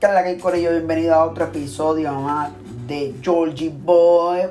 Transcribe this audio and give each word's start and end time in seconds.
¿Qué 0.00 0.06
es 0.06 0.12
la 0.12 0.22
que 0.22 0.30
ello? 0.30 0.70
Bienvenido 0.70 1.12
a 1.12 1.24
otro 1.24 1.46
episodio 1.46 2.12
más 2.12 2.52
de 2.86 3.16
Georgie 3.20 3.68
Boy. 3.68 4.42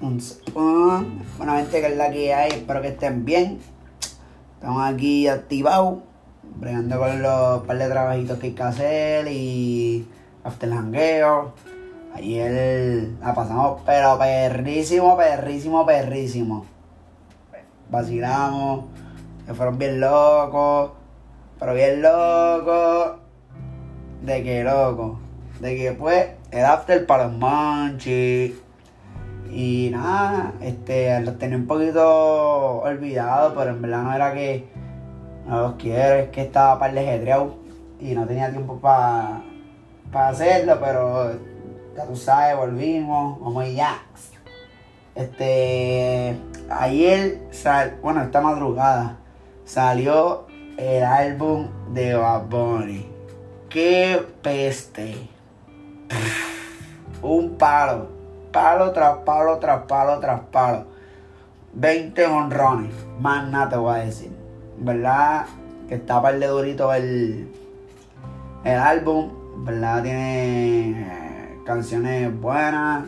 Bueno, 0.00 1.54
gente, 1.54 1.80
que 1.80 1.86
es 1.86 1.96
la 1.96 2.10
que 2.10 2.34
hay. 2.34 2.50
Espero 2.50 2.82
que 2.82 2.88
estén 2.88 3.24
bien. 3.24 3.60
Estamos 4.54 4.82
aquí 4.82 5.28
activados, 5.28 6.00
bregando 6.56 6.98
con 6.98 7.22
los 7.22 7.62
par 7.62 7.78
de 7.78 7.88
trabajitos 7.88 8.40
que 8.40 8.48
hay 8.48 8.52
que 8.54 8.62
hacer 8.64 9.28
y 9.28 10.08
after 10.42 10.68
jangueo. 10.68 11.52
Ayer 12.16 13.08
la 13.20 13.34
pasamos, 13.36 13.82
pero 13.86 14.18
perrísimo, 14.18 15.16
perrísimo, 15.16 15.86
perrísimo. 15.86 16.66
Vacilamos, 17.88 18.86
que 19.46 19.54
fueron 19.54 19.78
bien 19.78 20.00
locos, 20.00 20.90
pero 21.60 21.72
bien 21.72 22.02
locos. 22.02 23.22
De 24.22 24.42
que 24.42 24.64
loco, 24.64 25.18
de 25.60 25.76
que 25.76 25.92
pues 25.92 26.26
el 26.50 26.64
after 26.64 27.06
para 27.06 27.24
los 27.24 27.38
manchis. 27.38 28.52
Y 29.50 29.90
nada, 29.92 30.54
este, 30.62 31.20
los 31.20 31.38
tenía 31.38 31.58
un 31.58 31.66
poquito 31.66 32.80
olvidados, 32.80 33.52
pero 33.56 33.70
en 33.70 33.82
verdad 33.82 34.02
no 34.02 34.14
era 34.14 34.32
que 34.32 34.66
no 35.46 35.60
los 35.60 35.74
quiero, 35.74 36.14
es 36.14 36.30
que 36.30 36.42
estaba 36.42 36.78
para 36.78 36.98
el 36.98 37.52
y 38.00 38.14
no 38.14 38.26
tenía 38.26 38.50
tiempo 38.50 38.78
para 38.80 39.42
hacerlo, 40.28 40.78
pero 40.80 41.32
ya 41.96 42.04
tú 42.06 42.16
sabes, 42.16 42.56
volvimos, 42.56 43.38
vamos 43.40 43.72
ya. 43.74 43.98
Este, 45.14 46.36
ayer, 46.70 47.42
bueno, 48.02 48.22
esta 48.22 48.40
madrugada, 48.40 49.18
salió 49.64 50.46
el 50.78 51.04
álbum 51.04 51.68
de 51.92 52.14
Bad 52.14 52.46
Bunny. 52.46 53.11
¡Qué 53.72 54.22
peste! 54.42 55.30
Un 57.22 57.56
palo, 57.56 58.08
palo 58.52 58.92
tras 58.92 59.16
palo, 59.24 59.58
tras 59.58 59.84
palo, 59.86 60.20
tras 60.20 60.40
palo. 60.52 60.84
20 61.72 62.26
honrones, 62.26 62.92
más 63.18 63.48
nada 63.48 63.70
te 63.70 63.76
voy 63.76 63.94
a 63.94 64.04
decir. 64.04 64.30
¿Verdad? 64.76 65.46
Que 65.88 65.94
está 65.94 66.20
par 66.20 66.38
de 66.38 66.46
durito 66.48 66.92
el, 66.92 67.50
el 68.64 68.78
álbum, 68.78 69.64
¿verdad? 69.64 70.02
Tiene 70.02 71.58
canciones 71.64 72.38
buenas. 72.38 73.04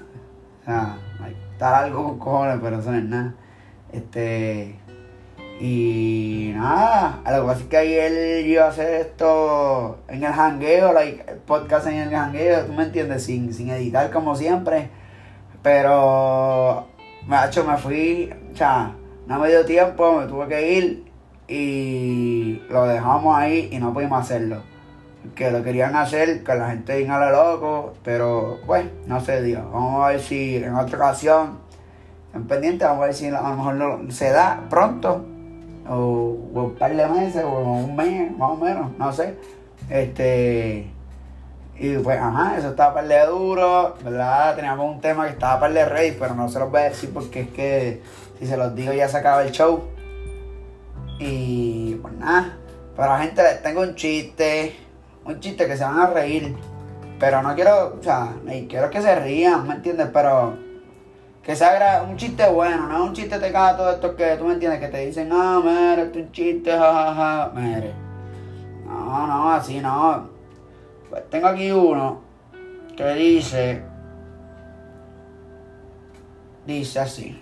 O 0.63 0.65
sea, 0.65 0.97
está 1.53 1.81
algo 1.81 2.05
con 2.05 2.19
cojones, 2.19 2.59
pero 2.63 2.79
eso 2.79 2.91
no 2.91 2.97
es 2.97 3.05
nada. 3.05 3.35
Este. 3.93 4.79
Y 5.61 6.53
nada, 6.55 7.21
lo 7.25 7.43
que 7.43 7.47
pasa 7.47 7.61
es 7.61 7.67
que 7.67 7.77
ayer 7.77 8.45
yo 8.45 8.51
iba 8.53 8.65
a 8.65 8.69
hacer 8.69 9.01
esto 9.01 9.99
en 10.09 10.25
el 10.25 10.33
hangueo, 10.33 10.93
like, 10.93 11.25
el 11.31 11.39
podcast 11.39 11.87
en 11.87 11.95
el 11.95 12.15
hangueo, 12.15 12.67
tú 12.67 12.73
me 12.73 12.85
entiendes, 12.85 13.25
sin, 13.25 13.55
sin 13.55 13.71
editar 13.71 14.11
como 14.11 14.35
siempre. 14.35 14.91
Pero, 15.63 16.87
macho, 17.27 17.65
me 17.65 17.77
fui, 17.77 18.31
o 18.53 18.57
sea, 18.57 18.95
no 19.27 19.39
me 19.39 19.49
dio 19.49 19.65
tiempo, 19.65 20.21
me 20.21 20.27
tuve 20.27 20.49
que 20.49 20.73
ir 20.73 21.05
y 21.47 22.63
lo 22.69 22.87
dejamos 22.87 23.37
ahí 23.37 23.69
y 23.71 23.79
no 23.79 23.93
pudimos 23.95 24.21
hacerlo 24.21 24.75
que 25.35 25.51
lo 25.51 25.63
querían 25.63 25.97
hacer, 25.97 26.45
que 26.45 26.55
la 26.55 26.71
gente 26.71 26.97
venga 26.97 27.17
a 27.17 27.31
lo 27.31 27.53
loco, 27.53 27.95
pero 28.05 28.61
pues 28.67 28.85
no 29.07 29.21
se 29.21 29.43
dio. 29.43 29.69
Vamos 29.71 30.05
a 30.05 30.09
ver 30.09 30.21
si 30.21 30.57
en 30.57 30.75
otra 30.75 30.99
ocasión, 30.99 31.59
en 32.35 32.47
pendiente, 32.47 32.85
vamos 32.85 33.03
a 33.03 33.07
ver 33.07 33.15
si 33.15 33.27
a 33.27 33.41
lo 33.41 33.57
mejor 33.57 33.75
no, 33.75 34.11
se 34.11 34.31
da 34.31 34.65
pronto, 34.69 35.25
o, 35.89 36.37
un 36.53 36.75
par 36.79 36.95
de 36.95 37.07
meses, 37.07 37.45
o 37.45 37.61
un 37.61 37.97
mes, 37.97 38.37
más 38.37 38.51
o 38.51 38.57
menos, 38.57 38.91
no 38.99 39.13
sé. 39.13 39.37
Este. 39.89 40.91
Y 41.77 41.97
pues, 41.99 42.19
ajá, 42.21 42.57
eso 42.57 42.71
estaba 42.71 42.95
par 42.95 43.09
de 43.09 43.27
duro, 43.27 43.97
¿verdad? 44.05 44.55
Teníamos 44.55 44.95
un 44.95 45.01
tema 45.01 45.25
que 45.25 45.33
estaba 45.33 45.61
par 45.61 45.73
de 45.73 45.85
rey, 45.85 46.17
pero 46.19 46.35
no 46.35 46.49
se 46.49 46.59
los 46.61 46.71
voy 46.71 46.81
a 46.81 46.85
decir 46.85 47.11
porque 47.13 47.41
es 47.41 47.49
que 47.49 48.03
si 48.39 48.47
se 48.47 48.57
los 48.57 48.75
digo 48.75 48.93
ya 48.93 49.09
se 49.09 49.17
acaba 49.17 49.43
el 49.43 49.51
show. 49.51 49.83
Y 51.19 51.97
pues 51.97 52.15
nada, 52.15 52.57
para 52.97 53.15
la 53.15 53.25
gente 53.25 53.43
les 53.43 53.63
tengo 53.63 53.81
un 53.81 53.95
chiste 53.95 54.77
un 55.25 55.41
chiste 55.41 55.67
que 55.67 55.77
se 55.77 55.85
van 55.85 55.99
a 55.99 56.07
reír. 56.07 56.55
Pero 57.19 57.43
no 57.43 57.55
quiero, 57.55 57.97
o 57.99 58.03
sea, 58.03 58.35
quiero 58.69 58.91
que 58.91 59.01
se 59.01 59.15
rían, 59.17 59.67
¿me 59.67 59.75
entiendes? 59.75 60.09
Pero 60.13 60.59
que 61.45 61.55
se 61.55 61.65
haga 61.65 62.03
un 62.03 62.17
chiste 62.17 62.49
bueno, 62.49 62.87
no 62.87 63.05
un 63.05 63.13
chiste 63.13 63.39
te 63.39 63.53
caga 63.53 63.77
todo 63.77 63.91
esto 63.93 64.17
que 64.17 64.37
tú 64.37 64.47
me 64.47 64.55
entiendes, 64.55 64.81
que 64.81 64.89
te 64.89 65.07
dicen, 65.07 65.29
ah, 65.33 65.61
mire, 65.63 66.03
esto 66.05 66.19
es 66.19 66.25
un 66.25 66.33
chiste, 66.33 66.71
jajaja, 66.71 67.53
mire. 67.55 67.93
No, 68.87 69.27
no, 69.27 69.51
así 69.51 69.81
no. 69.81 70.29
Pues 71.11 71.29
tengo 71.31 71.49
aquí 71.49 71.71
uno 71.71 72.23
que 72.97 73.15
dice, 73.15 73.83
dice 76.67 77.01
así. 77.01 77.41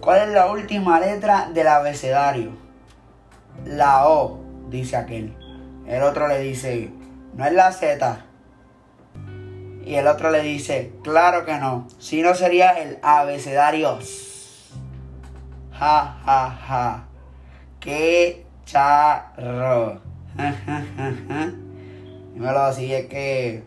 ¿Cuál 0.00 0.28
es 0.28 0.34
la 0.34 0.50
última 0.50 1.00
letra 1.00 1.50
del 1.52 1.66
abecedario? 1.66 2.66
la 3.64 4.08
O, 4.08 4.38
dice 4.68 4.96
aquel. 4.96 5.34
El 5.86 6.02
otro 6.02 6.28
le 6.28 6.40
dice, 6.40 6.90
no 7.34 7.44
es 7.44 7.52
la 7.52 7.72
Z. 7.72 8.24
Y 9.86 9.94
el 9.94 10.06
otro 10.08 10.30
le 10.30 10.42
dice, 10.42 10.92
claro 11.04 11.46
que 11.46 11.56
no. 11.58 11.86
Si 12.00 12.20
no 12.20 12.34
sería 12.34 12.72
el 12.72 12.98
abecedario. 13.02 13.98
Ja, 15.72 16.18
ja, 16.24 16.50
ja. 16.50 17.04
Qué 17.78 18.44
charro. 18.64 20.00
Dímelo 22.34 22.60
así, 22.62 22.92
es 22.92 23.06
que 23.06 23.62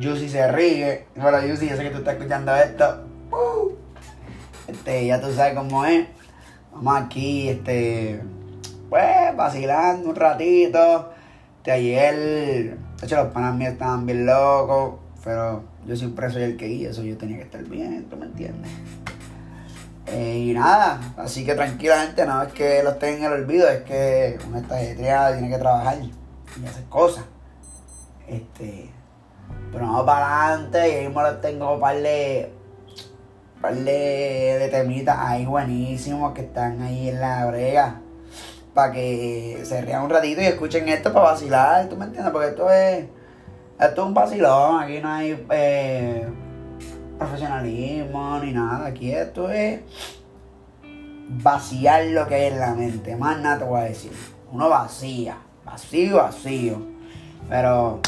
Juicy 0.00 0.28
se 0.28 0.52
ríe. 0.52 1.06
Dímelo, 1.14 1.40
Juicy, 1.40 1.70
yo 1.70 1.76
sé 1.76 1.84
que 1.84 1.90
tú 1.90 1.98
estás 1.98 2.16
escuchando 2.16 2.54
esto. 2.54 3.06
Uh. 3.32 3.72
Este, 4.68 5.06
ya 5.06 5.20
tú 5.22 5.32
sabes 5.32 5.54
cómo 5.54 5.86
es. 5.86 6.06
Vamos 6.70 7.00
aquí, 7.00 7.48
este 7.48 8.20
pues, 8.90 9.34
vacilando 9.34 10.10
un 10.10 10.16
ratito. 10.16 11.12
De 11.64 11.72
ayer, 11.72 12.78
de 12.78 13.06
hecho, 13.06 13.16
los 13.16 13.32
panas 13.32 13.54
míos 13.54 13.72
estaban 13.72 14.06
bien 14.06 14.26
locos, 14.26 15.00
pero 15.26 15.64
yo 15.84 15.96
siempre 15.96 16.30
soy 16.30 16.44
el 16.44 16.56
que 16.56 16.68
guía, 16.68 16.90
eso 16.90 17.02
yo 17.02 17.18
tenía 17.18 17.38
que 17.38 17.42
estar 17.42 17.64
bien, 17.64 18.06
¿tú 18.08 18.16
me 18.16 18.26
entiendes? 18.26 18.70
Eh, 20.06 20.38
y 20.38 20.54
nada, 20.54 21.00
así 21.16 21.44
que 21.44 21.56
tranquilamente, 21.56 22.24
no 22.24 22.44
es 22.44 22.52
que 22.52 22.80
los 22.84 22.96
tenga 23.00 23.26
en 23.26 23.32
el 23.32 23.42
olvido, 23.42 23.68
es 23.68 23.82
que 23.82 24.38
con 24.44 24.54
esta 24.54 24.76
ajetreada 24.76 25.32
tiene 25.32 25.50
que 25.50 25.58
trabajar 25.58 25.98
y 26.00 26.64
hacer 26.64 26.84
cosas. 26.84 27.24
Este, 28.28 28.88
pero 29.72 29.86
vamos 29.86 30.06
para 30.06 30.46
adelante 30.46 30.88
y 30.88 30.94
ahí 30.94 31.08
me 31.08 31.22
los 31.22 31.40
tengo 31.40 31.74
un 31.74 31.80
par 31.80 31.96
de, 31.96 32.52
par 33.60 33.74
de, 33.74 34.58
de 34.60 34.68
temitas 34.68 35.16
ahí 35.18 35.44
buenísimos 35.44 36.34
que 36.34 36.42
están 36.42 36.80
ahí 36.82 37.08
en 37.08 37.20
la 37.20 37.46
brega 37.46 38.00
para 38.74 38.92
que 38.92 39.60
se 39.64 39.80
rían 39.80 40.04
un 40.04 40.10
ratito 40.10 40.40
y 40.40 40.44
escuchen 40.44 40.88
esto 40.88 41.12
para 41.12 41.30
vacilar, 41.32 41.88
¿tú 41.88 41.96
me 41.96 42.04
entiendes? 42.04 42.32
Porque 42.32 42.48
esto 42.48 42.70
es, 42.70 43.06
esto 43.78 44.02
es 44.02 44.08
un 44.08 44.14
vacilón, 44.14 44.82
aquí 44.82 45.00
no 45.00 45.08
hay 45.12 45.46
eh, 45.50 46.26
profesionalismo 47.18 48.38
ni 48.40 48.52
nada, 48.52 48.86
aquí 48.86 49.12
esto 49.12 49.50
es 49.50 49.80
vaciar 51.28 52.04
lo 52.06 52.26
que 52.26 52.34
hay 52.34 52.46
en 52.46 52.60
la 52.60 52.74
mente, 52.74 53.16
más 53.16 53.38
nada 53.40 53.58
te 53.58 53.64
voy 53.64 53.80
a 53.80 53.84
decir, 53.84 54.12
uno 54.52 54.68
vacía, 54.68 55.38
vacío, 55.64 56.16
vacío, 56.16 56.82
pero 57.48 58.00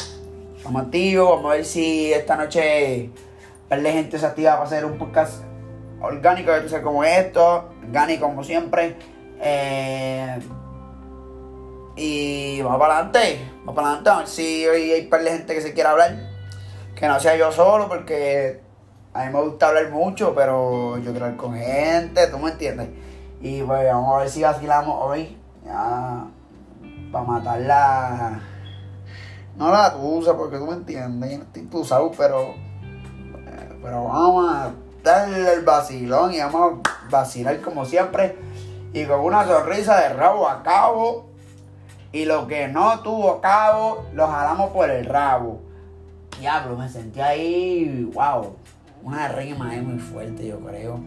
estamos 0.57 0.83
activos, 0.83 1.37
vamos 1.37 1.53
a 1.53 1.55
ver 1.57 1.65
si 1.65 2.13
esta 2.13 2.37
noche 2.37 3.11
par 3.69 3.83
de 3.83 3.93
gente 3.93 4.19
se 4.19 4.27
activa 4.27 4.53
para 4.53 4.65
hacer 4.65 4.85
un 4.85 4.97
podcast 4.97 5.43
orgánico, 6.01 6.53
como 6.83 7.05
esto, 7.05 7.71
orgánico 7.83 8.27
como 8.27 8.43
siempre. 8.43 8.97
Eh, 9.41 10.39
y 11.99 12.63
vamos 12.63 12.79
para 12.79 12.99
adelante, 12.99 13.51
vamos 13.61 13.75
para 13.75 13.93
adelante, 13.95 14.31
si 14.31 14.67
hoy 14.67 14.93
hay 14.93 15.07
par 15.07 15.23
de 15.25 15.31
gente 15.33 15.55
que 15.55 15.61
se 15.61 15.75
quiera 15.75 15.91
hablar. 15.91 16.17
Que 16.95 17.07
no 17.07 17.19
sea 17.21 17.37
yo 17.37 17.53
solo, 17.53 17.89
porque 17.89 18.61
a 19.13 19.25
mí 19.25 19.33
me 19.33 19.41
gusta 19.43 19.69
hablar 19.69 19.91
mucho, 19.91 20.35
pero 20.35 20.97
yo 20.99 21.11
quiero 21.11 21.27
hablar 21.27 21.37
con 21.37 21.55
gente, 21.55 22.27
tú 22.29 22.39
me 22.39 22.51
entiendes. 22.51 22.89
Y 23.41 23.63
pues 23.63 23.85
vamos 23.85 24.15
a 24.15 24.19
ver 24.21 24.31
si 24.31 24.43
vacilamos 24.43 24.97
hoy, 25.01 25.37
ya, 25.65 26.25
para 27.13 27.25
matar 27.25 27.61
la... 27.61 28.41
No 29.57 29.73
la 29.73 29.93
tusa, 29.93 30.37
porque 30.37 30.57
tú 30.57 30.67
me 30.67 30.75
entiendes, 30.75 31.31
yo 31.31 31.39
no 31.39 31.45
estoy 31.45 31.63
tusado, 31.63 32.11
pero... 32.17 32.55
Pero 33.83 34.05
vamos 34.05 34.53
a 34.53 34.73
darle 35.03 35.53
el 35.53 35.65
vacilón 35.65 36.33
y 36.35 36.41
vamos 36.41 36.81
a 36.85 37.09
vacilar 37.11 37.61
como 37.61 37.85
siempre. 37.85 38.37
Y 38.93 39.05
con 39.05 39.21
una 39.21 39.45
sonrisa 39.45 40.01
de 40.01 40.09
rabo 40.11 40.49
a 40.49 40.63
cabo 40.63 41.28
y 42.19 42.25
lo 42.25 42.49
que 42.49 42.67
no 42.67 42.99
tuvo 43.01 43.41
cabo, 43.41 44.09
lo 44.13 44.27
jalamos 44.27 44.71
por 44.71 44.91
el 44.91 45.05
rabo. 45.05 45.61
Diablo, 46.41 46.77
me 46.77 46.89
sentí 46.89 47.21
ahí, 47.21 48.11
wow, 48.13 48.57
una 49.05 49.29
rima 49.29 49.71
ahí 49.71 49.81
muy 49.81 50.01
fuerte, 50.01 50.49
yo 50.49 50.59
creo. 50.59 50.99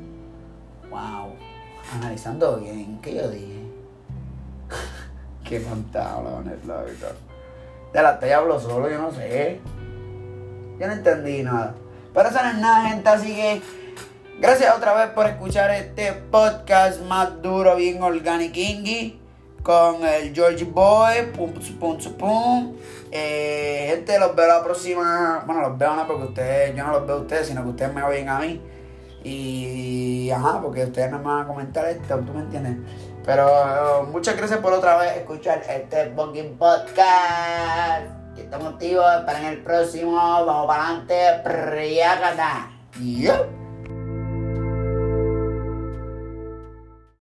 Wow, 0.90 1.34
analizando 1.94 2.58
bien, 2.62 3.00
¿qué 3.02 3.16
yo 3.16 3.30
dije? 3.30 3.60
Qué 5.44 5.60
pantalones, 5.60 6.63
loco. 6.63 7.13
De 7.92 8.02
la 8.02 8.18
talla 8.18 8.38
hablo 8.38 8.58
solo, 8.58 8.90
yo 8.90 8.98
no 8.98 9.12
sé. 9.12 9.60
Yo 10.80 10.88
no 10.88 10.94
entendí 10.94 11.44
nada. 11.44 11.75
Pero 12.13 12.30
eso 12.30 12.42
no 12.42 12.50
es 12.52 12.58
nada, 12.58 12.88
gente, 12.88 13.10
así 13.10 13.36
que 13.36 13.62
gracias 14.40 14.78
otra 14.78 14.94
vez 14.94 15.10
por 15.10 15.25
escuchar 15.25 15.72
este 15.72 16.13
podcast 16.13 17.02
más 17.02 17.42
duro, 17.42 17.75
bien 17.75 18.02
organiquingui. 18.02 19.21
Con 19.63 20.04
el 20.04 20.34
George 20.34 20.66
Boy, 20.66 21.31
pum, 21.36 21.54
pum, 21.54 21.98
pum, 21.98 22.13
pum. 22.18 22.75
Eh, 23.12 23.88
gente, 23.90 24.18
los 24.19 24.36
veo 24.36 24.48
la 24.48 24.63
próxima. 24.63 25.44
Bueno, 25.46 25.62
los 25.62 25.78
veo 25.78 25.96
no 25.96 26.08
porque 26.08 26.24
ustedes, 26.24 26.75
yo 26.75 26.84
no 26.84 26.94
los 26.94 27.08
veo 27.08 27.18
a 27.18 27.19
ustedes, 27.19 27.48
sino 27.48 27.63
que 27.63 27.69
ustedes 27.69 27.94
me 27.94 28.04
oyen 28.04 28.30
a 28.30 28.40
mí. 28.40 28.62
Y 29.24 30.31
ajá, 30.31 30.62
porque 30.62 30.86
ustedes 30.86 31.12
no 31.12 31.19
me 31.19 31.25
van 31.25 31.42
a 31.42 31.48
comentar 31.48 31.86
esto, 31.86 32.18
¿tú 32.19 32.34
me 32.34 32.42
entiendes? 32.42 32.78
Pero 33.24 34.08
muchas 34.12 34.36
gracias 34.36 34.60
por 34.60 34.74
otra 34.74 34.98
vez 34.98 35.18
escuchar 35.18 35.62
este 35.69 36.12
fucking 36.16 36.58
podcast. 36.58 38.08
Y 38.36 38.42
estamos 38.42 38.74
activos, 38.74 39.06
para 39.25 39.52
el 39.52 39.62
próximo, 39.62 40.16
vamos 40.16 40.66
para 40.66 40.88
adelante, 40.88 41.42
priágata. 41.44 42.72
Yup. 43.00 43.61